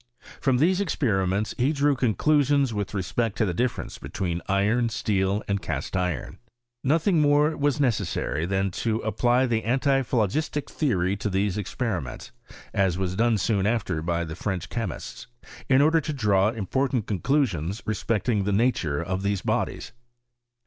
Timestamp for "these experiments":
0.57-1.53, 11.29-12.31